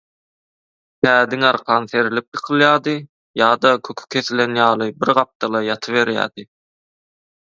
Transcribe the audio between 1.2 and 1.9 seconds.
diňarkan